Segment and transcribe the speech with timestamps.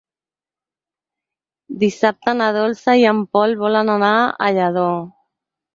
[1.85, 4.15] Dissabte na Dolça i en Pol volen anar
[4.49, 4.93] a Lladó.